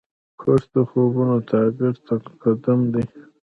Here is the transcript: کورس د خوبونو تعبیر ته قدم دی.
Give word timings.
کورس 0.39 0.65
د 0.73 0.75
خوبونو 0.89 1.35
تعبیر 1.49 1.95
ته 2.05 2.13
قدم 2.43 2.79
دی. 2.93 3.03